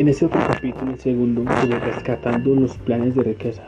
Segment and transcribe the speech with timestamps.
[0.00, 3.64] En este otro capítulo, el segundo, rescatando los planes de riqueza,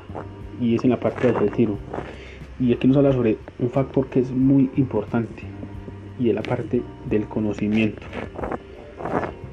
[0.59, 1.77] y es en la parte del retiro.
[2.59, 5.43] Y aquí nos habla sobre un factor que es muy importante,
[6.19, 8.01] y es la parte del conocimiento.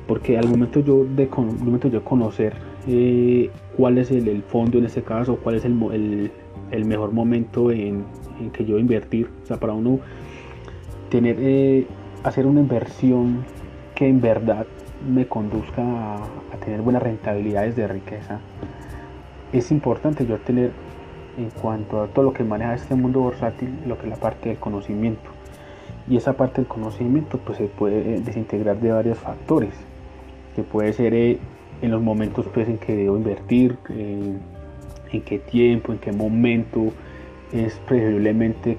[0.08, 2.54] Porque al momento yo de, momento yo conocer
[2.88, 6.32] eh, cuál es el, fondo en este caso, cuál es el,
[6.72, 8.06] el, mejor momento en,
[8.40, 10.00] en, que yo invertir, o sea, para uno
[11.10, 11.86] tener, eh,
[12.24, 13.44] hacer una inversión
[13.96, 14.66] que en verdad
[15.08, 15.82] me conduzca
[16.16, 18.40] a, tener buenas rentabilidades de riqueza,
[19.54, 20.72] es importante yo tener
[21.38, 24.50] en cuanto a todo lo que maneja este mundo bursátil, lo que es la parte
[24.50, 25.30] del conocimiento.
[26.10, 29.74] Y esa parte del conocimiento pues se puede eh, desintegrar de varios factores,
[30.56, 31.40] que puede ser eh,
[31.82, 34.34] en los momentos pues, en que debo invertir, eh,
[35.12, 36.92] en qué tiempo, en qué momento
[37.54, 38.78] es preferiblemente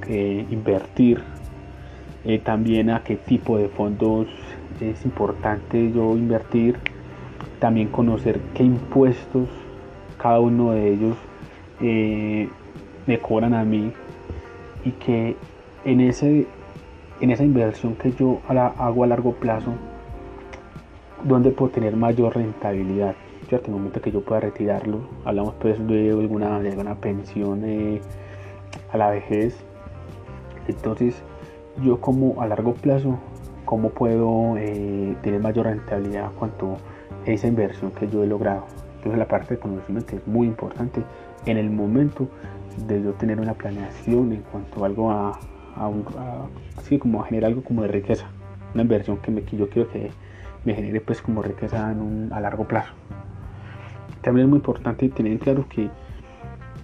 [0.51, 1.21] invertir,
[2.45, 4.29] también a qué tipo de fondos
[4.81, 6.77] es importante yo invertir,
[7.59, 9.49] también conocer qué impuestos
[10.19, 11.17] cada uno de ellos
[11.81, 12.49] eh,
[13.07, 13.93] me cobran a mí
[14.85, 15.37] y que
[15.85, 16.47] en, ese,
[17.21, 19.73] en esa inversión que yo hago a largo plazo,
[21.25, 23.15] donde puedo tener mayor rentabilidad.
[23.51, 28.01] En el momento que yo pueda retirarlo, hablamos pues de alguna, alguna pensión eh,
[28.93, 29.57] a la vejez.
[30.69, 31.21] Entonces,
[31.83, 33.19] yo como a largo plazo
[33.71, 36.77] cómo puedo eh, tener mayor rentabilidad cuanto
[37.25, 38.67] a esa inversión que yo he logrado.
[38.97, 41.05] Entonces la parte de conocimiento es muy importante
[41.47, 42.27] en el momento
[42.89, 45.39] de yo tener una planeación en cuanto a algo a,
[46.77, 48.27] así como a generar algo como de riqueza,
[48.75, 50.11] una inversión que, me, yo quiero que
[50.65, 51.95] me genere pues como riqueza
[52.33, 52.93] a largo plazo.
[54.21, 55.89] También es muy importante tener claro que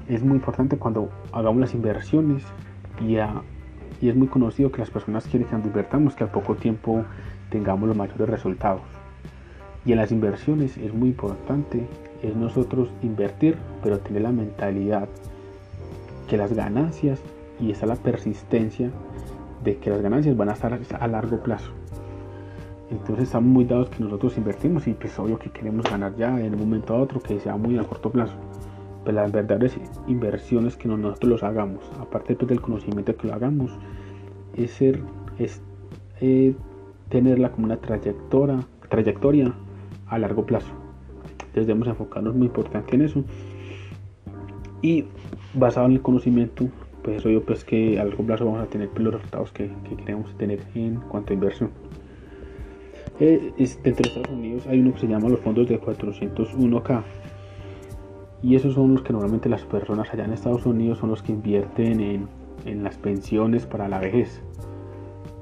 [0.09, 2.45] es muy importante cuando hagamos las inversiones
[3.01, 3.43] y a,
[4.01, 7.05] y es muy conocido que las personas quieren que nos invertamos, que al poco tiempo
[7.51, 8.83] tengamos los mayores resultados.
[9.85, 11.87] Y en las inversiones es muy importante
[12.23, 15.09] es nosotros invertir, pero tener la mentalidad
[16.29, 17.21] que las ganancias
[17.61, 18.91] y esa la persistencia
[19.63, 21.71] de que las ganancias van a estar a largo plazo.
[22.91, 26.55] Entonces estamos muy dados que nosotros invertimos y pues obvio que queremos ganar ya en
[26.55, 28.35] un momento a otro que sea muy a corto plazo
[29.13, 33.71] las verdaderas inversiones que nosotros los hagamos, aparte pues, del conocimiento que lo hagamos,
[34.57, 34.81] es
[36.21, 36.55] eh,
[37.09, 39.55] tenerla como una trayectoria, trayectoria
[40.07, 40.73] a largo plazo.
[41.33, 43.25] Entonces debemos enfocarnos muy importante en eso.
[44.83, 45.05] Y
[45.55, 46.69] basado en el conocimiento,
[47.03, 50.37] pues obvio pues que a largo plazo vamos a tener pues, los resultados que, queremos
[50.37, 51.71] tener en cuanto a inversión.
[53.19, 57.03] Eh, dentro de Estados Unidos hay uno que se llama los fondos de 401k
[58.43, 61.33] y esos son los que normalmente las personas allá en Estados Unidos son los que
[61.33, 62.29] invierten en,
[62.65, 64.41] en las pensiones para la vejez.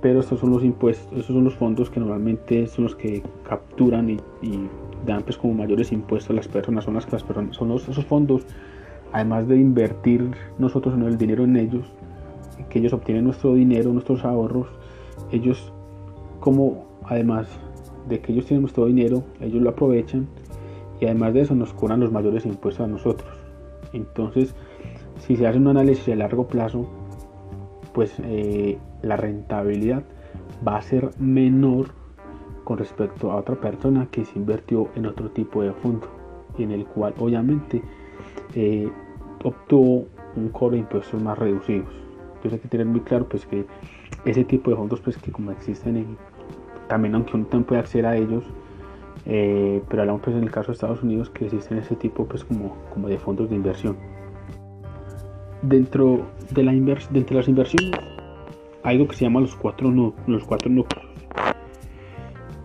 [0.00, 4.10] Pero estos son los impuestos, estos son los fondos que normalmente son los que capturan
[4.10, 4.18] y,
[5.06, 6.84] dan pues como mayores impuestos a las personas.
[6.84, 8.46] Son las las personas, son esos fondos,
[9.12, 11.86] además de invertir nosotros el dinero en ellos,
[12.68, 14.68] que ellos obtienen nuestro dinero, nuestros ahorros,
[15.32, 15.72] ellos
[16.40, 17.48] como además
[18.08, 20.26] de que ellos tienen nuestro dinero, ellos lo aprovechan
[21.00, 23.28] y además de eso nos cobran los mayores impuestos a nosotros.
[23.92, 24.54] Entonces,
[25.18, 26.88] si se hace un análisis a largo plazo,
[27.92, 30.02] pues eh, la rentabilidad
[30.66, 31.88] va a ser menor
[32.64, 36.08] con respecto a otra persona que se invirtió en otro tipo de fondo,
[36.58, 37.82] en el cual obviamente
[38.54, 38.90] eh,
[39.42, 40.06] obtuvo
[40.36, 41.92] un cobro de impuestos más reducidos.
[42.36, 43.66] Entonces hay que tener muy claro pues que
[44.24, 46.16] ese tipo de fondos pues que como existen en,
[46.88, 48.44] también aunque uno también puede acceder a ellos,
[49.26, 52.44] eh, pero hablamos pues en el caso de Estados Unidos que existen ese tipo pues
[52.44, 53.96] como, como de fondos de inversión.
[55.62, 57.92] Dentro de, la dentro de las inversiones
[58.82, 59.90] hay algo que se llama los cuatro,
[60.26, 61.06] los cuatro núcleos.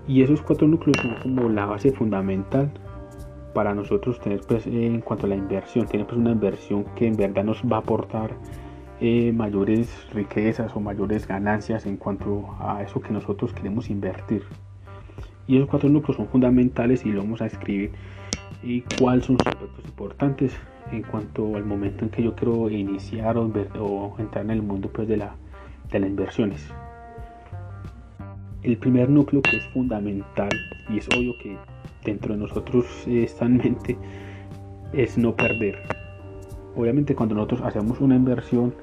[0.08, 2.72] Y esos cuatro núcleos son como la base fundamental
[3.54, 7.16] para nosotros tener pues en cuanto a la inversión, tener pues una inversión que en
[7.16, 8.32] verdad nos va a aportar
[9.00, 14.44] eh, mayores riquezas o mayores ganancias en cuanto a eso que nosotros queremos invertir.
[15.50, 17.92] Y esos cuatro núcleos son fundamentales y lo vamos a escribir.
[18.62, 20.56] ¿Y cuáles son sus aspectos importantes
[20.92, 25.08] en cuanto al momento en que yo quiero iniciar o, entrar en el mundo pues,
[25.08, 25.36] de, la,
[25.92, 26.72] de las inversiones?
[28.62, 30.52] El primer núcleo que es fundamental
[30.88, 31.58] y es obvio que
[32.06, 33.98] dentro de nosotros está en mente
[34.94, 35.80] es no perder.
[36.76, 38.76] Obviamente cuando nosotros hacemos una inversión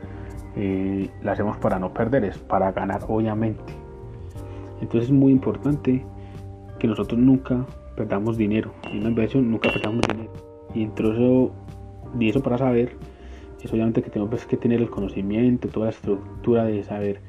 [0.57, 3.73] eh, la hacemos para no perder, es para ganar obviamente.
[4.81, 6.05] Entonces es muy importante
[6.79, 8.73] que nosotros nunca perdamos dinero.
[8.91, 10.33] En una inversión nunca perdamos dinero.
[10.75, 11.53] Y entre eso,
[12.19, 12.97] y eso para saber,
[13.67, 17.21] es obviamente que tenemos que tener el conocimiento, toda la estructura de saber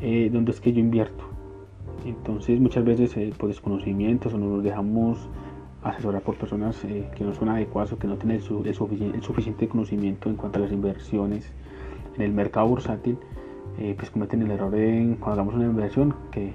[0.00, 1.24] eh, dónde es que yo invierto.
[2.04, 5.28] Entonces muchas veces eh, por desconocimientos o nos dejamos
[5.82, 10.28] asesorar por personas eh, que no son adecuadas o que no tienen el, suficiente conocimiento
[10.28, 11.52] en cuanto a las inversiones
[12.16, 13.18] en el mercado bursátil,
[13.96, 16.54] pues cometen el error de cuando hagamos una inversión que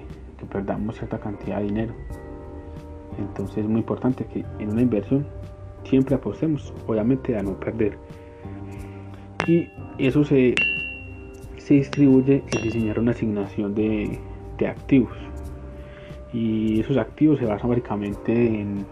[0.52, 1.94] perdamos cierta cantidad de dinero.
[3.18, 5.26] Entonces es muy importante que en una inversión
[5.84, 7.98] siempre apostemos, obviamente a no perder.
[9.48, 10.56] Y eso se,
[11.58, 14.20] se distribuye en diseñar una asignación de,
[14.58, 15.18] de activos.
[16.34, 18.86] Y esos activos se basan básicamente en,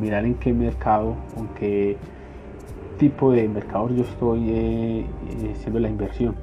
[0.00, 1.96] mirar en qué mercado, en qué
[2.98, 6.34] tipo de mercados yo estoy eh, eh, haciendo la inversión.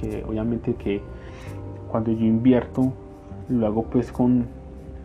[0.00, 1.00] Que obviamente que
[1.90, 2.92] cuando yo invierto
[3.48, 4.46] lo hago pues con,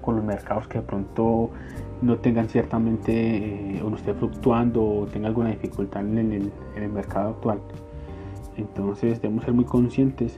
[0.06, 1.50] con los mercados que de pronto
[2.02, 7.30] no tengan ciertamente eh, o no esté fluctuando o tenga alguna dificultad en el, mercado
[7.30, 7.60] actual.
[8.58, 10.38] Entonces debemos ser muy conscientes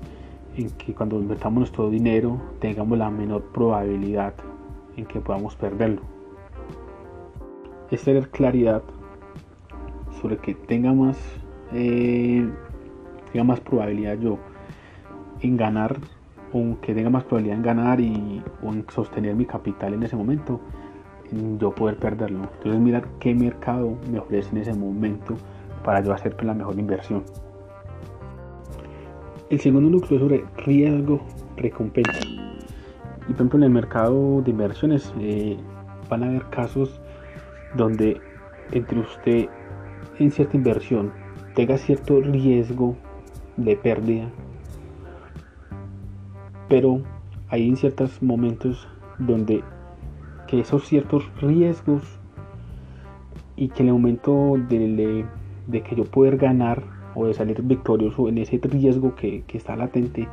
[0.56, 4.34] en que cuando invertamos nuestro dinero tengamos la menor probabilidad
[4.96, 6.02] en que podamos perderlo.
[7.92, 8.82] Es tener claridad
[10.22, 11.18] sobre que tenga más,
[11.74, 12.50] eh,
[13.32, 14.40] tenga más probabilidad yo
[15.42, 15.98] en ganar
[16.54, 20.16] o que tenga más probabilidad en ganar y o en sostener mi capital en ese
[20.16, 20.60] momento
[21.32, 22.44] en yo poder perderlo.
[22.58, 25.36] Entonces mirar qué mercado me ofrece en ese momento
[25.84, 27.24] para yo hacer la mejor inversión.
[29.50, 31.22] El segundo núcleo es sobre riesgo
[31.56, 32.20] recompensa.
[32.22, 35.58] Y por ejemplo en el mercado de inversiones eh,
[36.10, 37.02] van a haber casos
[37.76, 38.20] donde
[38.72, 39.48] entre usted
[40.20, 41.12] en cierta inversión
[41.56, 42.96] tenga cierto riesgo
[43.58, 44.30] de pérdida,
[46.68, 47.02] pero
[47.50, 48.88] hay en ciertos momentos
[49.20, 49.64] donde
[50.48, 52.04] que esos ciertos riesgos
[53.56, 55.26] y que el aumento de,
[55.68, 56.84] de que yo poder ganar
[57.16, 60.28] o de salir victorioso en ese riesgo que, que está latente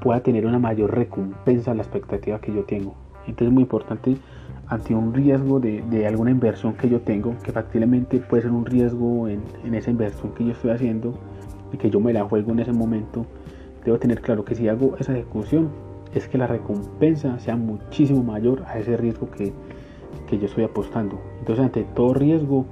[0.00, 2.94] pueda tener una mayor recompensa a la expectativa que yo tengo.
[3.26, 4.16] Entonces es muy importante
[4.68, 9.28] ante un riesgo de, alguna inversión que yo tengo, que factiblemente puede ser un riesgo
[9.28, 9.42] en,
[9.72, 11.14] esa inversión que yo estoy haciendo
[11.72, 13.26] y que yo me la juego en ese momento,
[13.84, 15.68] debo tener claro que si hago esa ejecución
[16.14, 19.52] es que la recompensa sea muchísimo mayor a ese riesgo que,
[20.28, 21.20] que yo estoy apostando.
[21.40, 22.66] Entonces ante todo riesgo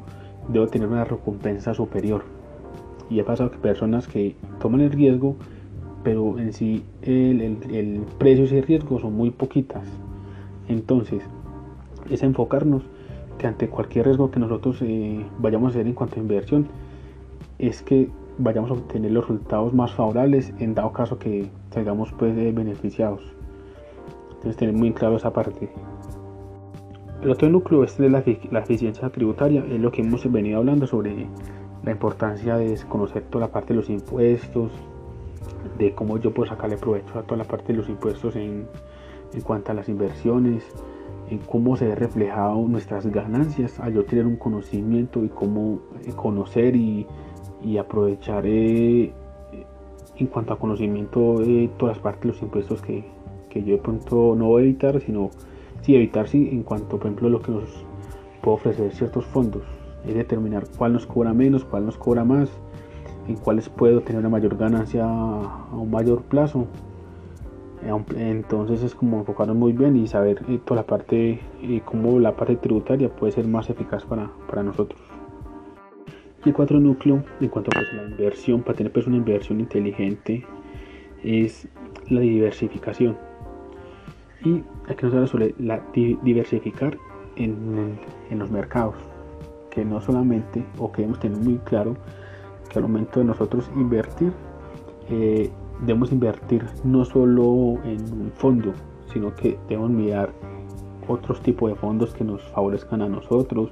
[0.48, 2.22] debo tener una recompensa superior.
[3.10, 5.36] Y he pasado que personas que toman el riesgo,
[6.02, 9.86] pero en sí el, el, el precio y ese riesgo son muy poquitas.
[10.68, 11.22] Entonces,
[12.10, 12.82] es enfocarnos
[13.38, 16.68] que ante cualquier riesgo que nosotros eh, vayamos a hacer en cuanto a inversión,
[17.58, 18.08] es que
[18.38, 23.22] vayamos a obtener los resultados más favorables en dado caso que salgamos pues beneficiados.
[24.28, 25.70] Entonces tener muy claro esa parte.
[27.22, 30.86] El otro núcleo este de la, la, eficiencia tributaria es lo que hemos venido hablando
[30.88, 31.28] sobre
[31.84, 34.72] la importancia de conocer toda la parte de los impuestos,
[35.78, 38.66] de cómo yo puedo sacarle provecho a toda la parte de los impuestos en,
[39.32, 40.64] en cuanto a las inversiones,
[41.30, 46.12] en cómo se ve reflejado nuestras ganancias al yo tener un conocimiento y cómo eh,
[46.14, 47.06] conocer y,
[47.78, 49.12] aprovechar eh,
[50.16, 53.04] en cuanto a conocimiento de todas las partes los impuestos que,
[53.54, 55.30] yo de pronto no voy a evitar, sino
[55.82, 57.64] sí evitar sí, en cuanto por ejemplo lo que nos
[58.40, 59.62] puede ofrecer ciertos fondos,
[60.06, 62.50] es determinar cuál nos cobra menos, cuál nos cobra más,
[63.28, 66.66] en cuáles puedo tener una mayor ganancia a un mayor plazo
[68.16, 72.18] entonces es como enfocarnos muy bien y saber eh, toda la parte y eh, cómo
[72.20, 75.00] la parte tributaria puede ser más eficaz para, para nosotros.
[76.44, 80.44] El cuatro núcleo en cuanto a pues, la inversión, para tener pues una inversión inteligente,
[81.22, 81.68] es
[82.08, 83.16] la diversificación.
[84.44, 86.98] Y aquí nos habla sobre la diversificar
[87.36, 87.96] en,
[88.28, 88.96] en, los mercados,
[89.70, 91.96] que no solamente, o que debemos tener muy claro,
[92.68, 94.32] que al momento de nosotros invertir,
[95.10, 95.48] eh,
[95.82, 98.72] debemos invertir no solo en un fondo,
[99.12, 100.32] sino que debemos mirar
[101.06, 103.70] otros tipos de fondos que nos favorezcan a nosotros,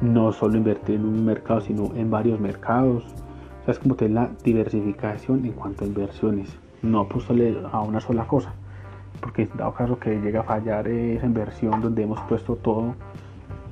[0.00, 3.04] no solo invertir en un mercado, sino en varios mercados.
[3.04, 8.00] O sea, es como tener la diversificación en cuanto a inversiones, no apostarle a una
[8.00, 8.52] sola cosa,
[9.20, 12.94] porque en dado caso que llegue a fallar esa inversión donde hemos puesto todo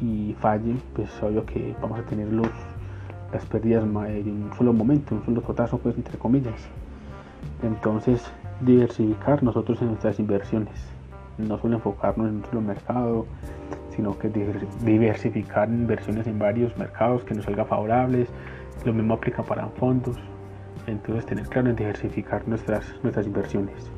[0.01, 2.49] y falle, pues obvio que vamos a tener los,
[3.33, 6.69] las pérdidas en un solo momento, un solo totazo, pues entre comillas.
[7.63, 8.23] Entonces,
[8.61, 10.75] diversificar nosotros en nuestras inversiones,
[11.39, 13.27] no solo enfocarnos en un solo mercado,
[13.95, 18.29] sino que diversificar inversiones en varios mercados que nos salga favorables.
[18.85, 20.17] Lo mismo aplica para fondos.
[20.87, 23.91] Entonces, tener claro en diversificar nuestras, nuestras inversiones.